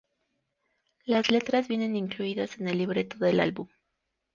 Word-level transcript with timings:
Las 1.05 1.29
letras 1.29 1.67
vienen 1.67 1.95
incluidas 1.95 2.59
en 2.59 2.67
el 2.67 2.79
libreto 2.79 3.17
del 3.19 3.39
álbum. 3.39 3.67